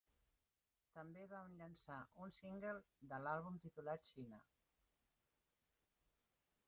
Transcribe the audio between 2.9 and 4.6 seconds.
de l'àlbum titulat "Xina".